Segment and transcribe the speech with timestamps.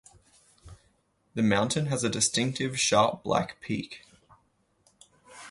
[1.35, 4.01] The mountain has a distinctive sharp black peak.